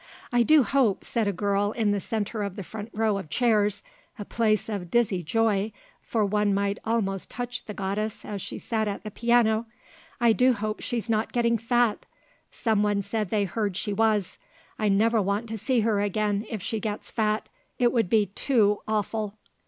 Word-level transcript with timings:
"I 0.33 0.41
do 0.41 0.63
hope," 0.63 1.03
said 1.03 1.27
a 1.27 1.31
girl 1.31 1.73
in 1.73 1.91
the 1.91 1.99
centre 1.99 2.41
of 2.41 2.55
the 2.55 2.63
front 2.63 2.89
row 2.91 3.19
of 3.19 3.29
chairs, 3.29 3.83
a 4.17 4.25
place 4.25 4.67
of 4.67 4.89
dizzy 4.89 5.21
joy, 5.21 5.71
for 6.01 6.25
one 6.25 6.55
might 6.55 6.79
almost 6.83 7.29
touch 7.29 7.63
the 7.65 7.75
goddess 7.75 8.25
as 8.25 8.41
she 8.41 8.57
sat 8.57 8.87
at 8.87 9.03
the 9.03 9.11
piano, 9.11 9.67
"I 10.19 10.33
do 10.33 10.53
hope 10.53 10.79
she's 10.81 11.07
not 11.07 11.31
getting 11.33 11.59
fat. 11.59 12.07
Someone 12.49 13.03
said 13.03 13.29
they 13.29 13.45
heard 13.45 13.77
she 13.77 13.93
was. 13.93 14.39
I 14.79 14.89
never 14.89 15.21
want 15.21 15.47
to 15.49 15.57
see 15.59 15.81
her 15.81 16.01
again 16.01 16.47
if 16.49 16.63
she 16.63 16.79
gets 16.79 17.11
fat. 17.11 17.49
It 17.77 17.93
would 17.93 18.09
be 18.09 18.25
too 18.25 18.79
awful." 18.87 19.35